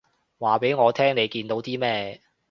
[0.39, 2.19] 話畀我聽你見到啲咩